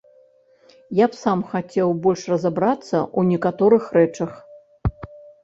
Я 0.99 1.05
б 1.11 1.19
сам 1.23 1.43
хацеў 1.51 1.93
больш 2.07 2.23
разабрацца 2.33 2.97
ў 3.17 3.21
некаторых 3.35 3.83
рэчах. 4.01 4.31